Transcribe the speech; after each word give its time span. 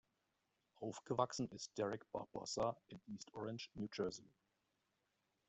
Aufgewachsen 0.79 1.47
ist 1.51 1.77
Derek 1.77 2.11
Barbosa 2.11 2.75
in 2.87 2.99
East 3.05 3.31
Orange, 3.35 3.69
New 3.75 3.87
Jersey. 3.93 4.31